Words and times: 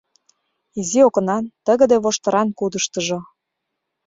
Изи 0.79 0.99
окнан, 1.07 1.43
тыгыде 1.65 1.97
воштыран 2.03 2.47
кудыштыжо 2.59 3.19